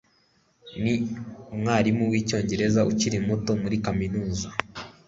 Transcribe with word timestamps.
Ni 0.81 0.93
umwarimu 1.53 2.03
wicyongereza 2.11 2.79
ukiri 2.91 3.17
muto 3.27 3.51
muri 3.61 3.75
kaminuza. 3.85 4.47